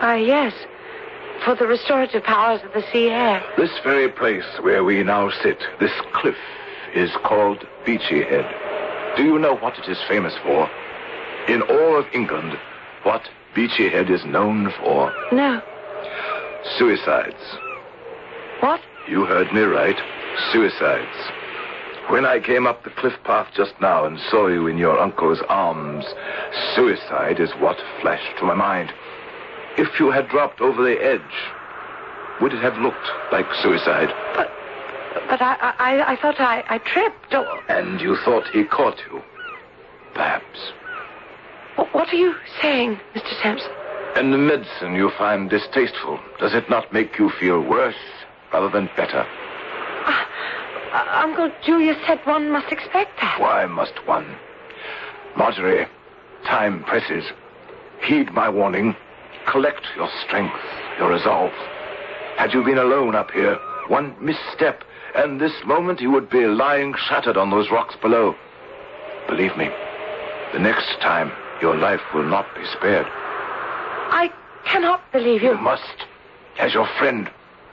[0.00, 0.52] Ah, yes.
[1.44, 3.42] For the restorative powers of the sea air.
[3.56, 6.36] This very place where we now sit, this cliff,
[6.94, 8.46] is called Beachy Head.
[9.16, 10.68] Do you know what it is famous for?
[11.48, 12.58] In all of England,
[13.04, 15.12] what Beachy Head is known for?
[15.32, 15.62] No.
[16.78, 17.58] Suicides.
[18.60, 18.80] What?
[19.08, 19.96] You heard me right.
[20.52, 21.30] Suicides.
[22.08, 25.40] When I came up the cliff path just now and saw you in your uncle's
[25.48, 26.04] arms,
[26.74, 28.92] suicide is what flashed to my mind.
[29.78, 31.20] If you had dropped over the edge,
[32.40, 34.08] would it have looked like suicide?
[34.34, 34.50] But,
[35.28, 37.32] but I, I, I thought I, I tripped.
[37.32, 37.60] Or...
[37.68, 39.22] And you thought he caught you?
[40.14, 40.72] Perhaps.
[41.92, 43.42] What are you saying, Mr.
[43.42, 43.70] Sampson?
[44.16, 47.94] And the medicine you find distasteful, does it not make you feel worse
[48.52, 49.24] rather than better?
[50.04, 50.24] Uh,
[50.92, 53.40] uh, Uncle Julius said one must expect that.
[53.40, 54.36] Why must one?
[55.36, 55.86] Marjorie,
[56.44, 57.24] time presses.
[58.02, 58.96] Heed my warning.
[59.50, 60.58] Collect your strength,
[60.98, 61.52] your resolve.
[62.36, 64.82] Had you been alone up here, one misstep,
[65.14, 68.34] and this moment you would be lying shattered on those rocks below.
[69.28, 69.68] Believe me,
[70.52, 73.06] the next time your life will not be spared.
[74.10, 74.30] I
[74.64, 75.50] cannot believe you.
[75.52, 76.06] You must.
[76.58, 77.30] As your friend,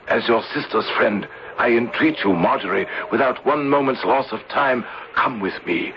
[0.08, 5.40] as your sister's friend, I entreat you, Marjorie, without one moment's loss of time, come
[5.40, 5.92] with me,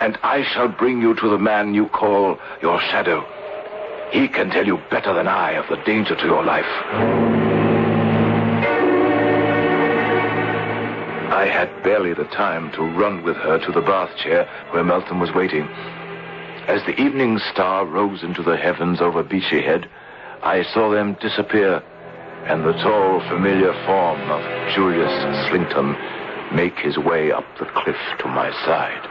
[0.00, 3.26] and I shall bring you to the man you call your shadow.
[4.12, 6.64] He can tell you better than I of the danger to your life.
[11.32, 15.20] I had barely the time to run with her to the bath chair where Meltham
[15.20, 15.68] was waiting.
[16.70, 19.90] As the evening star rose into the heavens over Beachy Head,
[20.40, 21.82] I saw them disappear,
[22.46, 24.40] and the tall, familiar form of
[24.72, 25.10] Julius
[25.48, 25.96] Slinkton
[26.54, 29.02] make his way up the cliff to my side.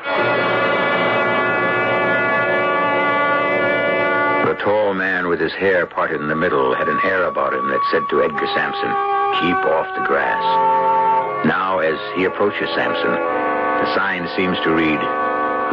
[4.48, 7.68] The tall man with his hair parted in the middle had an air about him
[7.68, 8.96] that said to Edgar Sampson,
[9.44, 11.46] keep off the grass.
[11.46, 15.02] Now, as he approaches Sampson, the sign seems to read,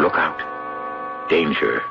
[0.03, 0.56] look out
[1.29, 1.83] danger.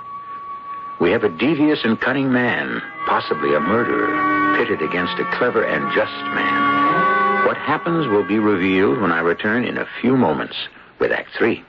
[0.99, 5.93] We have a devious and cunning man, possibly a murderer, pitted against a clever and
[5.93, 7.45] just man.
[7.45, 10.55] What happens will be revealed when I return in a few moments
[10.99, 11.63] with Act Three.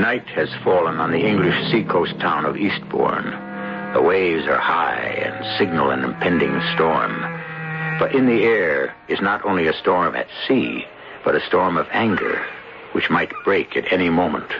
[0.00, 3.32] Night has fallen on the English seacoast town of Eastbourne.
[3.94, 7.33] The waves are high and signal an impending storm.
[7.98, 10.84] But in the air is not only a storm at sea,
[11.24, 12.44] but a storm of anger,
[12.92, 14.50] which might break at any moment.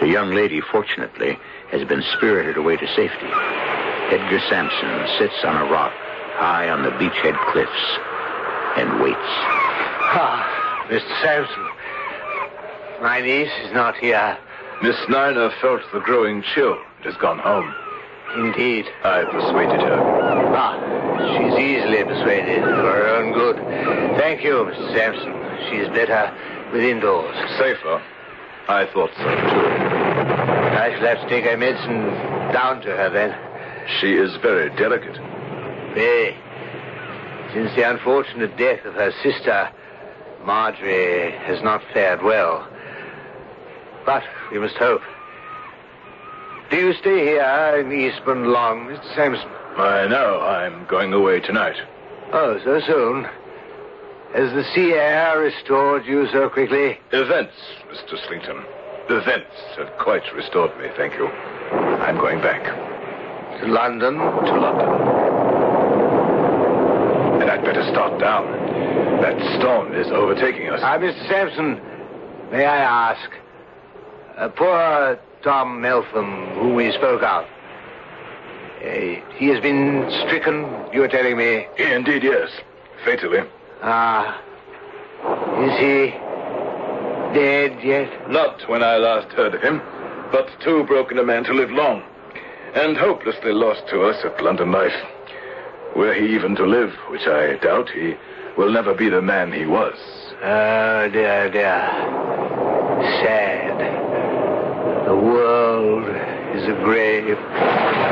[0.00, 1.38] The young lady, fortunately,
[1.70, 3.30] has been spirited away to safety.
[4.10, 5.92] Edgar Sampson sits on a rock
[6.34, 7.98] high on the beachhead cliffs
[8.76, 9.18] and waits.
[10.16, 11.22] Ah, Mr.
[11.22, 11.68] Sampson.
[13.02, 14.36] My niece is not here.
[14.82, 17.72] Miss Niner felt the growing chill and has gone home.
[18.36, 18.86] Indeed.
[19.04, 20.00] I persuaded her.
[20.56, 23.56] Ah, she's easily persuaded for her own good.
[24.18, 24.94] Thank you, Mr.
[24.94, 25.32] Sampson.
[25.70, 26.32] She's better
[26.72, 27.34] within doors.
[27.58, 28.02] Safer.
[28.68, 29.84] I thought so, too.
[30.74, 32.06] I shall have to take her medicine
[32.52, 33.36] down to her then.
[34.00, 35.16] She is very delicate.
[35.94, 36.36] Very.
[37.52, 39.70] Since the unfortunate death of her sister,
[40.44, 42.68] Marjorie has not fared well.
[44.04, 45.02] But we must hope.
[46.70, 49.14] Do you stay here in Eastbourne long, Mr.
[49.14, 49.50] Sampson?
[49.76, 50.40] I know.
[50.40, 51.76] I'm going away tonight.
[52.32, 53.24] Oh, so soon?
[54.34, 56.98] Has the sea air restored you so quickly?
[57.12, 57.54] Events,
[57.90, 58.16] Mr.
[58.26, 58.64] Slinkton.
[59.08, 61.26] Events have quite restored me, thank you.
[61.28, 62.62] I'm going back.
[63.60, 64.14] To London?
[64.14, 64.88] To London.
[67.42, 68.50] And I'd better start down.
[69.22, 70.80] That storm is overtaking us.
[70.82, 71.28] Ah, Mr.
[71.28, 71.80] Sampson,
[72.50, 73.30] may I ask?
[74.36, 77.44] Uh, poor Tom Meltham, whom we spoke of.
[78.84, 81.66] Uh, he has been stricken, you are telling me.
[81.78, 82.50] Indeed, yes.
[83.04, 83.40] Fatally.
[83.82, 84.42] Ah.
[85.64, 86.10] Is he
[87.34, 88.30] dead yet?
[88.30, 89.80] Not when I last heard of him,
[90.30, 92.02] but too broken a man to live long.
[92.74, 94.92] And hopelessly lost to us at London life.
[95.96, 98.14] Were he even to live, which I doubt, he
[98.58, 99.96] will never be the man he was.
[100.42, 101.80] Oh, dear, dear.
[103.22, 103.78] Sad.
[105.06, 106.04] The world
[106.56, 108.03] is a grave.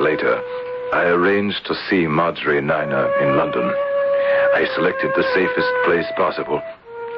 [0.00, 0.40] Later,
[0.92, 3.64] I arranged to see Marjorie Niner in London.
[4.54, 6.62] I selected the safest place possible,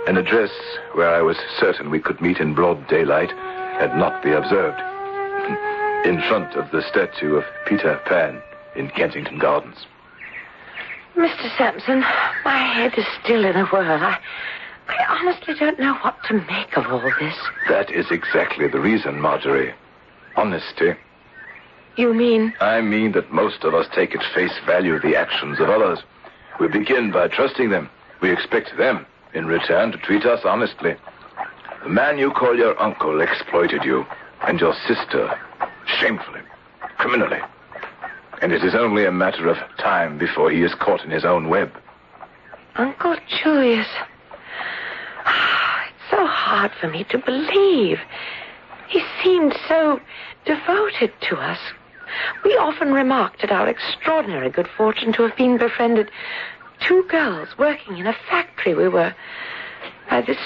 [0.06, 0.50] an address
[0.94, 4.80] where I was certain we could meet in broad daylight and not be observed.
[6.06, 8.40] In front of the statue of Peter Pan
[8.74, 9.84] in Kensington Gardens.
[11.14, 11.54] Mr.
[11.58, 12.00] Sampson,
[12.42, 14.02] my head is still in a whirl.
[14.02, 14.18] I,
[14.88, 17.36] I honestly don't know what to make of all this.
[17.68, 19.74] That is exactly the reason, Marjorie.
[20.36, 20.94] Honesty.
[22.00, 22.54] You mean?
[22.62, 25.98] I mean that most of us take at face value the actions of others.
[26.58, 27.90] We begin by trusting them.
[28.22, 30.96] We expect them, in return, to treat us honestly.
[31.82, 34.06] The man you call your uncle exploited you,
[34.44, 35.38] and your sister,
[35.84, 36.40] shamefully,
[36.96, 37.40] criminally.
[38.40, 41.50] And it is only a matter of time before he is caught in his own
[41.50, 41.70] web.
[42.76, 43.88] Uncle Julius.
[45.26, 47.98] Ah, it's so hard for me to believe.
[48.88, 50.00] He seemed so
[50.46, 51.58] devoted to us.
[52.44, 56.10] We often remarked at our extraordinary good fortune to have been befriended
[56.86, 59.14] two girls working in a factory we were
[60.08, 60.38] by this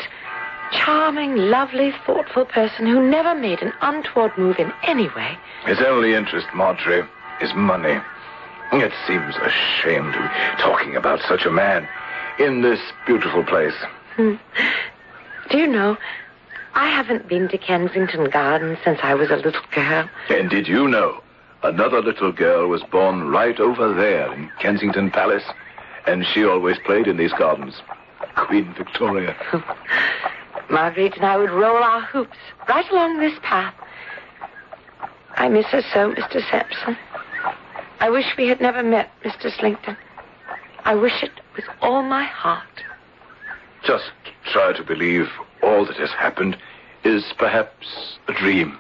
[0.72, 5.38] charming, lovely, thoughtful person who never made an untoward move in any way.
[5.64, 7.04] His only interest, Marjorie,
[7.40, 8.00] is money.
[8.72, 11.88] It seems a shame to be talking about such a man
[12.38, 13.74] in this beautiful place.
[14.16, 14.34] Hmm.
[15.50, 15.96] Do you know,
[16.74, 20.08] I haven't been to Kensington Gardens since I was a little girl.
[20.28, 21.23] And did you know
[21.64, 25.44] another little girl was born right over there in Kensington Palace?
[26.06, 27.80] And she always played in these gardens.
[28.36, 29.34] Queen Victoria.
[30.70, 32.36] Marguerite and I would roll our hoops
[32.68, 33.74] right along this path.
[35.36, 36.48] I miss her so, Mr.
[36.50, 36.96] Sampson.
[38.00, 39.50] I wish we had never met, Mr.
[39.58, 39.96] Slinkton.
[40.84, 42.68] I wish it with all my heart.
[43.84, 44.10] Just
[44.52, 45.26] try to believe
[45.62, 46.56] all that has happened
[47.04, 48.78] is perhaps a dream.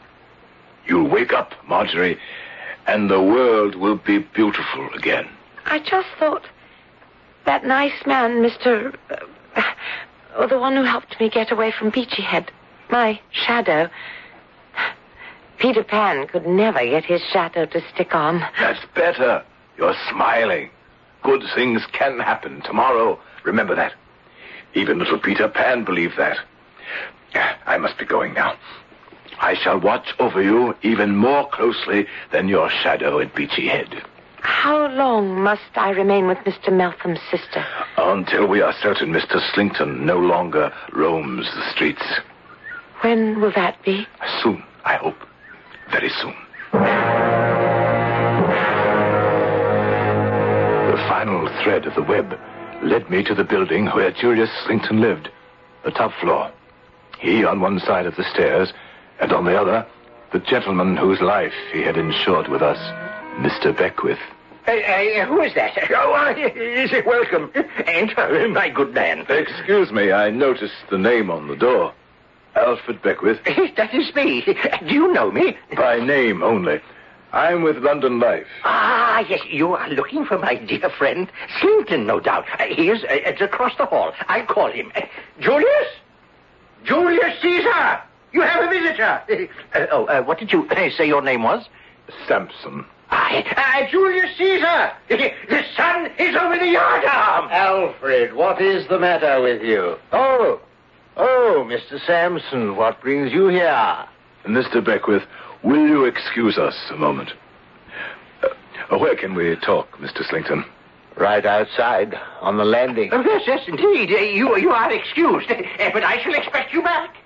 [0.86, 2.18] You'll wake up, Marjorie,
[2.86, 5.28] and the world will be beautiful again.
[5.66, 6.44] I just thought
[7.46, 8.94] that nice man, Mr.
[9.10, 9.62] Uh,
[10.38, 12.50] or the one who helped me get away from Beachy Head,
[12.90, 13.88] my shadow.
[15.58, 18.40] Peter Pan could never get his shadow to stick on.
[18.58, 19.42] That's better.
[19.78, 20.70] You're smiling.
[21.22, 23.18] Good things can happen tomorrow.
[23.44, 23.94] Remember that.
[24.74, 26.38] Even little Peter Pan believed that.
[27.66, 28.56] I must be going now.
[29.40, 34.02] I shall watch over you even more closely than your shadow at Beachy Head.
[34.40, 36.72] How long must I remain with Mr.
[36.72, 37.64] Meltham's sister?
[37.96, 39.40] Until we are certain Mr.
[39.52, 42.04] Slinkton no longer roams the streets.
[43.00, 44.06] When will that be?
[44.42, 45.16] Soon, I hope.
[45.90, 46.34] Very soon.
[50.90, 52.38] The final thread of the web
[52.82, 55.30] led me to the building where Julius Slinkton lived,
[55.84, 56.50] the top floor.
[57.18, 58.72] He on one side of the stairs,
[59.24, 59.86] and on the other,
[60.32, 62.76] the gentleman whose life he had insured with us,
[63.38, 63.74] Mr.
[63.74, 64.18] Beckwith.
[64.66, 65.72] Hey, uh, who is that?
[65.96, 67.50] Oh, uh, welcome.
[67.86, 69.24] Enter, my good man.
[69.30, 71.94] Excuse me, I noticed the name on the door.
[72.54, 73.40] Alfred Beckwith.
[73.76, 74.42] That is me.
[74.44, 75.56] Do you know me?
[75.74, 76.82] By name only.
[77.32, 78.46] I'm with London Life.
[78.64, 82.44] Ah, yes, you are looking for my dear friend Slinkton, no doubt.
[82.60, 84.12] Uh, he is uh, across the hall.
[84.28, 84.92] I'll call him.
[84.94, 85.00] Uh,
[85.40, 85.88] Julius?
[86.84, 88.02] Julius Caesar!
[88.34, 89.48] You have a visitor.
[89.74, 90.68] Uh, oh, uh, what did you
[90.98, 91.66] say your name was?
[92.26, 92.84] Sampson.
[93.10, 94.92] Ah, Julius Caesar!
[95.48, 97.50] The sun is over the yardarm!
[97.52, 99.96] Alfred, what is the matter with you?
[100.12, 100.60] Oh,
[101.16, 102.04] oh, Mr.
[102.04, 104.04] Sampson, what brings you here?
[104.46, 104.84] Mr.
[104.84, 105.22] Beckwith,
[105.62, 107.30] will you excuse us a moment?
[108.42, 110.28] Uh, where can we talk, Mr.
[110.28, 110.64] Slinkton?
[111.16, 113.10] Right outside, on the landing.
[113.12, 114.10] Oh, yes, yes, indeed.
[114.10, 117.16] Uh, you, you are excused, uh, but I shall expect you back.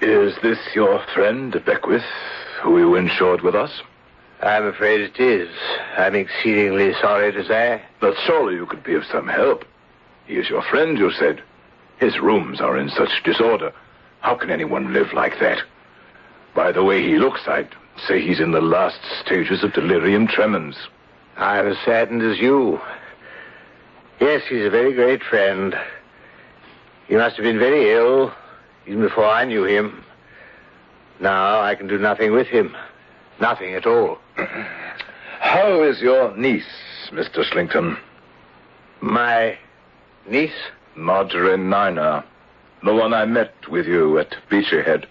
[0.00, 2.04] Is this your friend, Beckwith,
[2.62, 3.82] who you insured with us?
[4.40, 5.54] I'm afraid it is.
[5.98, 7.82] I'm exceedingly sorry to say.
[8.00, 9.66] But surely you could be of some help.
[10.26, 11.42] He is your friend, you said.
[11.98, 13.74] His rooms are in such disorder.
[14.20, 15.58] How can anyone live like that?
[16.54, 17.68] By the way he looks, I'd
[18.08, 20.76] say he's in the last stages of delirium tremens.
[21.36, 22.80] I'm as saddened as you.
[24.18, 25.78] Yes, he's a very great friend.
[27.06, 28.32] He must have been very ill,
[28.90, 30.04] even before I knew him.
[31.20, 32.76] Now I can do nothing with him.
[33.40, 34.18] Nothing at all.
[35.38, 36.64] How is your niece,
[37.10, 37.48] Mr.
[37.48, 37.96] Slinkton?
[39.00, 39.56] My
[40.28, 40.50] niece?
[40.96, 42.24] Marjorie Niner.
[42.82, 45.06] The one I met with you at Beachy Head.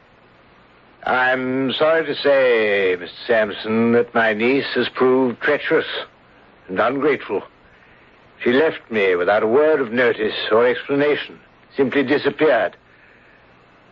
[1.05, 3.09] I'm sorry to say, Mr.
[3.25, 5.87] Sampson, that my niece has proved treacherous
[6.67, 7.43] and ungrateful.
[8.43, 11.39] She left me without a word of notice or explanation,
[11.77, 12.75] simply disappeared.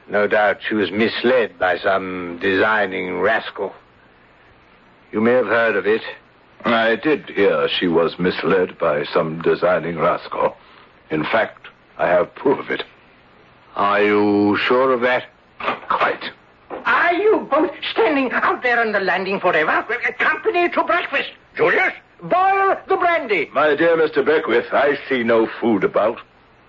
[0.09, 3.73] No doubt she was misled by some designing rascal.
[5.11, 6.01] You may have heard of it.
[6.63, 10.55] I did hear she was misled by some designing rascal.
[11.09, 12.83] In fact, I have proof of it.
[13.75, 15.25] Are you sure of that?
[15.89, 16.31] Quite.
[16.85, 19.85] Are you both standing out there on the landing forever?
[20.19, 21.29] Company to breakfast.
[21.55, 23.49] Julius, boil the brandy.
[23.53, 24.25] My dear Mr.
[24.25, 26.19] Beckwith, I see no food about.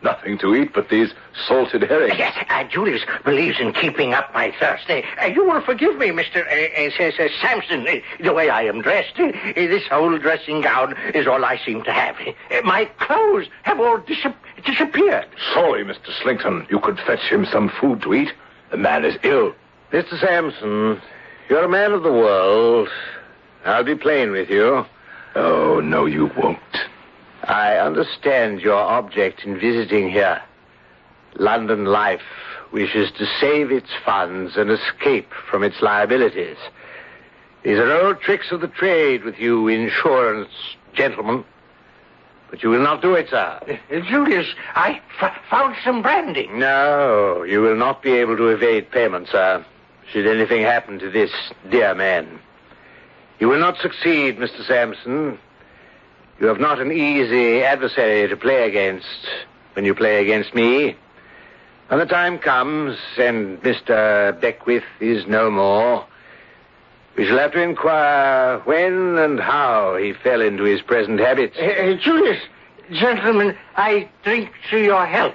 [0.03, 1.13] Nothing to eat but these
[1.47, 2.17] salted herrings.
[2.19, 4.89] Yes, uh, Julius believes in keeping up my thirst.
[4.89, 6.47] Uh, uh, you will forgive me, Mr.
[6.47, 7.85] Uh, uh, uh, Sampson,
[8.21, 9.17] the way I am dressed.
[9.17, 12.17] this whole dressing gown is all I seem to have.
[12.65, 14.27] my clothes have all dis-
[14.65, 15.27] disappeared.
[15.53, 16.13] Sorry, Mr.
[16.23, 16.67] Slinkton.
[16.71, 18.33] You could fetch him some food to eat.
[18.71, 19.55] The man is ill.
[19.93, 20.21] Mr.
[20.21, 21.01] Sampson,
[21.49, 22.89] you're a man of the world.
[23.65, 24.85] I'll be plain with you.
[25.35, 26.59] Oh, no, you won't.
[27.45, 30.43] I understand your object in visiting here.
[31.36, 32.20] London Life
[32.72, 36.57] wishes to save its funds and escape from its liabilities.
[37.62, 40.51] These are old tricks of the trade with you insurance
[40.95, 41.45] gentlemen.
[42.51, 43.61] But you will not do it, sir.
[43.91, 46.47] Uh, Julius, I f- found some brandy.
[46.49, 49.64] No, you will not be able to evade payment, sir,
[50.11, 51.30] should anything happen to this
[51.70, 52.39] dear man.
[53.39, 54.64] You will not succeed, Mr.
[54.66, 55.39] Sampson.
[56.41, 59.07] You have not an easy adversary to play against
[59.72, 60.97] when you play against me.
[61.89, 64.41] When the time comes and Mr.
[64.41, 66.07] Beckwith is no more,
[67.16, 71.57] we shall have to inquire when and how he fell into his present habits.
[71.59, 72.41] Uh, Julius,
[72.93, 75.34] gentlemen, I drink to your health.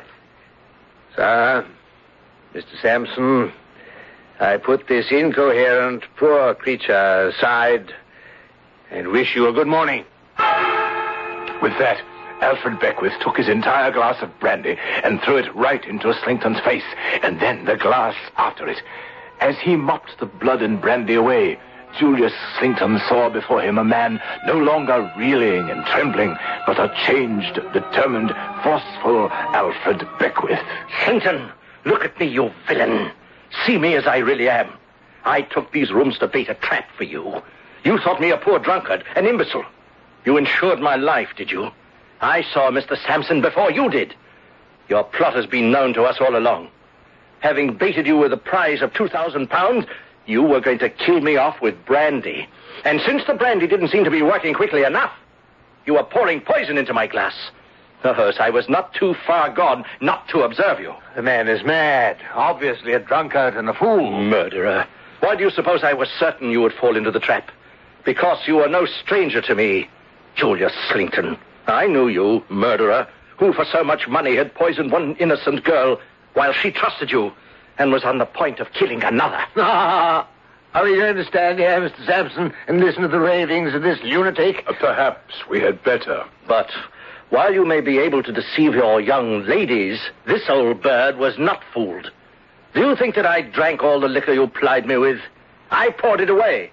[1.18, 1.68] Sir,
[2.54, 2.82] Mr.
[2.82, 3.52] Sampson,
[4.40, 7.94] I put this incoherent, poor creature aside
[8.90, 10.06] and wish you a good morning.
[11.64, 12.02] With that,
[12.42, 16.84] Alfred Beckwith took his entire glass of brandy and threw it right into Slinkton's face,
[17.22, 18.82] and then the glass after it.
[19.40, 21.58] As he mopped the blood and brandy away,
[21.98, 26.36] Julius Slinkton saw before him a man no longer reeling and trembling,
[26.68, 30.60] but a changed, determined, forceful Alfred Beckwith.
[31.06, 31.50] Slinkton,
[31.86, 33.10] look at me, you villain.
[33.66, 34.70] See me as I really am.
[35.24, 37.42] I took these rooms to bait a trap for you.
[37.86, 39.64] You thought me a poor drunkard, an imbecile.
[40.26, 41.72] You insured my life, did you?
[42.22, 42.98] I saw Mr.
[43.06, 44.16] Sampson before you did.
[44.90, 46.70] Your plot has been known to us all along.
[47.42, 49.86] Having baited you with a prize of two thousand pounds,
[50.26, 52.48] you were going to kill me off with brandy.
[52.86, 55.12] And since the brandy didn't seem to be working quickly enough,
[55.86, 57.34] you were pouring poison into my glass.
[58.02, 60.94] So I was not too far gone not to observe you.
[61.16, 62.18] The man is mad.
[62.34, 64.12] Obviously a drunkard and a fool.
[64.12, 64.86] Murderer.
[65.22, 67.50] Why do you suppose I was certain you would fall into the trap?
[68.04, 69.88] Because you were no stranger to me.
[70.36, 71.38] Julius Slinkton.
[71.68, 73.08] I knew you, murderer,
[73.38, 76.00] who for so much money had poisoned one innocent girl
[76.34, 77.32] while she trusted you
[77.78, 79.40] and was on the point of killing another.
[79.58, 80.28] Ah,
[80.74, 82.06] Are we going to stand here, Mr.
[82.06, 84.64] Sampson, and listen to the ravings of this lunatic?
[84.68, 86.24] Uh, perhaps we had better.
[86.48, 86.72] But
[87.30, 91.62] while you may be able to deceive your young ladies, this old bird was not
[91.74, 92.12] fooled.
[92.74, 95.20] Do you think that I drank all the liquor you plied me with?
[95.70, 96.72] I poured it away.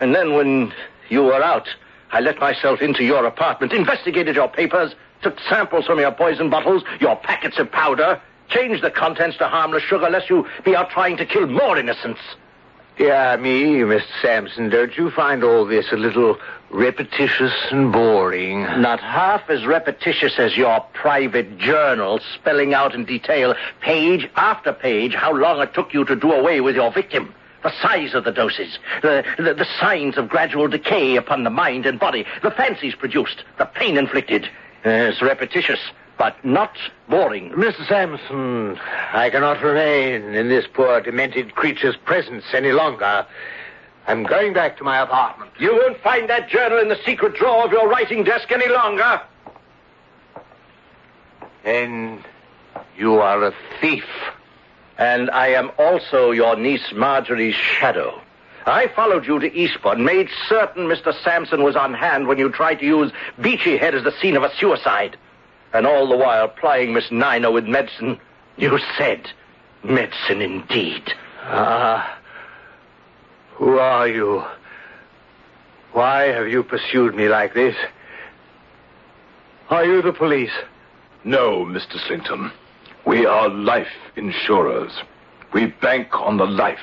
[0.00, 0.72] And then when
[1.10, 1.68] you were out,
[2.10, 6.82] I let myself into your apartment, investigated your papers, took samples from your poison bottles,
[7.00, 11.16] your packets of powder, changed the contents to harmless sugar lest you be out trying
[11.16, 12.20] to kill more innocents.
[12.98, 14.04] Yeah, me, Mr.
[14.22, 16.38] Sampson, don't you find all this a little
[16.70, 18.62] repetitious and boring?
[18.62, 25.14] Not half as repetitious as your private journal spelling out in detail, page after page,
[25.14, 28.32] how long it took you to do away with your victim the size of the
[28.32, 32.94] doses, the, the, the, signs of gradual decay upon the mind and body, the fancies
[32.94, 34.48] produced, the pain inflicted.
[34.84, 35.80] It's repetitious,
[36.18, 36.76] but not
[37.08, 37.50] boring.
[37.50, 37.86] Mr.
[37.88, 38.78] Sampson,
[39.12, 43.26] I cannot remain in this poor demented creature's presence any longer.
[44.06, 45.50] I'm going back to my apartment.
[45.58, 49.20] You won't find that journal in the secret drawer of your writing desk any longer.
[51.64, 52.22] Then
[52.96, 54.04] you are a thief.
[54.98, 58.20] And I am also your niece Marjorie's shadow.
[58.64, 61.14] I followed you to Eastbourne, made certain Mr.
[61.22, 64.42] Sampson was on hand when you tried to use Beachy Head as the scene of
[64.42, 65.16] a suicide.
[65.72, 68.18] And all the while plying Miss Niner with medicine.
[68.56, 69.30] You said,
[69.84, 71.12] medicine indeed.
[71.42, 72.18] Ah.
[73.54, 74.44] Who are you?
[75.92, 77.76] Why have you pursued me like this?
[79.70, 80.52] Are you the police?
[81.24, 81.98] No, Mr.
[82.06, 82.50] Slinkton.
[83.06, 83.86] We are life
[84.16, 84.90] insurers.
[85.52, 86.80] We bank on the life,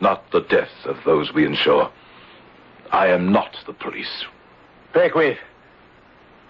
[0.00, 1.90] not the death of those we insure.
[2.90, 4.24] I am not the police.
[4.94, 5.38] Beckwith,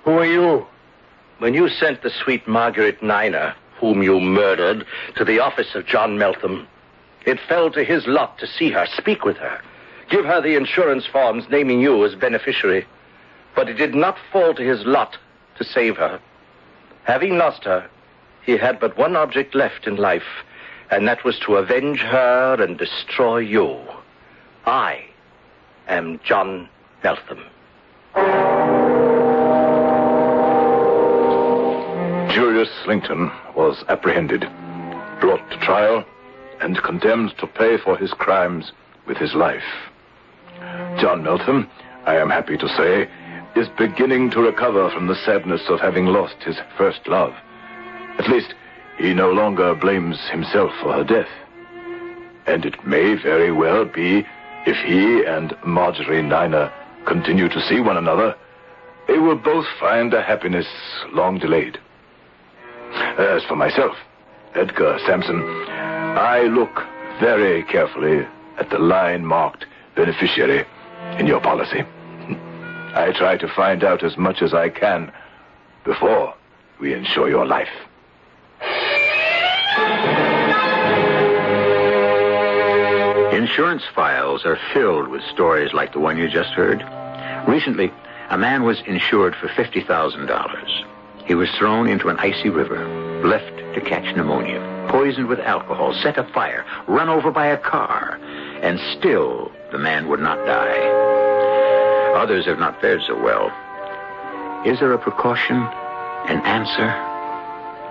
[0.04, 0.66] who are you?
[1.38, 6.16] When you sent the sweet Margaret Niner, whom you murdered, to the office of John
[6.16, 6.68] Meltham,
[7.26, 9.60] it fell to his lot to see her, speak with her,
[10.10, 12.86] give her the insurance forms naming you as beneficiary.
[13.56, 15.18] But it did not fall to his lot
[15.58, 16.20] to save her.
[17.02, 17.90] Having lost her,
[18.46, 20.44] he had but one object left in life,
[20.90, 23.76] and that was to avenge her and destroy you.
[24.64, 25.04] I
[25.88, 26.68] am John
[27.02, 27.42] Meltham.
[32.32, 34.42] Julius Slinkton was apprehended,
[35.20, 36.04] brought to trial,
[36.60, 38.70] and condemned to pay for his crimes
[39.06, 39.90] with his life.
[41.00, 41.68] John Meltham,
[42.04, 43.08] I am happy to say,
[43.56, 47.34] is beginning to recover from the sadness of having lost his first love.
[48.18, 48.54] At least,
[48.98, 51.28] he no longer blames himself for her death.
[52.46, 54.26] And it may very well be
[54.66, 56.72] if he and Marjorie Niner
[57.06, 58.34] continue to see one another,
[59.06, 60.66] they will both find a happiness
[61.12, 61.78] long delayed.
[63.18, 63.96] As for myself,
[64.54, 65.42] Edgar Sampson,
[66.18, 66.74] I look
[67.20, 68.26] very carefully
[68.58, 70.64] at the line marked beneficiary
[71.18, 71.80] in your policy.
[72.94, 75.12] I try to find out as much as I can
[75.84, 76.34] before
[76.80, 77.68] we insure your life.
[83.32, 86.82] Insurance files are filled with stories like the one you just heard.
[87.48, 87.92] Recently,
[88.30, 90.84] a man was insured for $50,000.
[91.26, 92.86] He was thrown into an icy river,
[93.24, 98.18] left to catch pneumonia, poisoned with alcohol, set afire, run over by a car,
[98.62, 102.12] and still the man would not die.
[102.16, 103.46] Others have not fared so well.
[104.66, 107.15] Is there a precaution, an answer?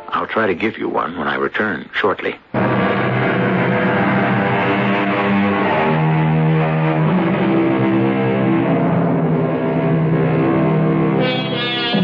[0.09, 2.35] I'll try to give you one when I return shortly.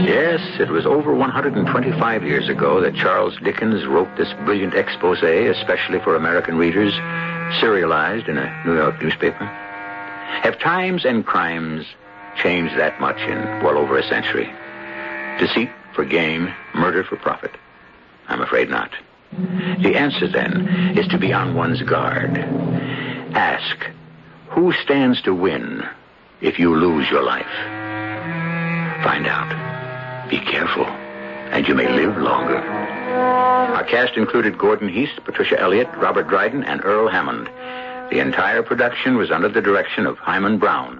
[0.05, 5.99] Yes, it was over 125 years ago that Charles Dickens wrote this brilliant expose, especially
[5.99, 6.93] for American readers,
[7.59, 9.45] serialized in a New York newspaper.
[10.43, 11.85] Have times and crimes
[12.35, 14.51] changed that much in well over a century?
[15.39, 17.51] Deceit for gain, murder for profit?
[18.27, 18.91] I'm afraid not.
[19.31, 22.37] The answer, then, is to be on one's guard.
[23.33, 23.87] Ask,
[24.49, 25.87] who stands to win
[26.41, 27.45] if you lose your life?
[29.03, 30.29] Find out.
[30.29, 32.57] Be careful, and you may live longer.
[32.57, 37.47] Our cast included Gordon Heath, Patricia Elliott, Robert Dryden, and Earl Hammond.
[38.11, 40.99] The entire production was under the direction of Himan Brown.